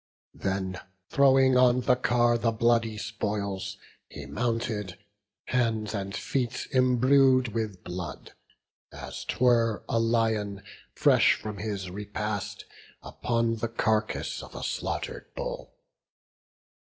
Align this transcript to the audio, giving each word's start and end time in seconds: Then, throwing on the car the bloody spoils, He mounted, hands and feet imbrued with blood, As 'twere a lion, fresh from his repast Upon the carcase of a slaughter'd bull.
Then, 0.33 0.79
throwing 1.11 1.57
on 1.57 1.81
the 1.81 1.95
car 1.95 2.35
the 2.35 2.49
bloody 2.51 2.97
spoils, 2.97 3.77
He 4.09 4.25
mounted, 4.25 4.97
hands 5.45 5.93
and 5.93 6.15
feet 6.17 6.67
imbrued 6.71 7.49
with 7.49 7.83
blood, 7.83 8.33
As 8.91 9.23
'twere 9.25 9.83
a 9.87 9.99
lion, 9.99 10.63
fresh 10.95 11.35
from 11.35 11.57
his 11.59 11.91
repast 11.91 12.65
Upon 13.03 13.57
the 13.57 13.69
carcase 13.69 14.41
of 14.41 14.55
a 14.55 14.63
slaughter'd 14.63 15.27
bull. 15.35 15.71